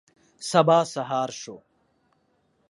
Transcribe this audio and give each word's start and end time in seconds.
سبا 0.49 0.79
سهار 0.93 1.29
شو. 1.41 1.55